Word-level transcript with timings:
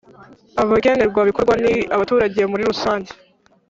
Abagenerwa 0.61 1.21
bikorwa 1.29 1.53
ni 1.63 1.71
abaturage 1.95 2.41
muri 2.51 2.63
rusange 2.69 3.11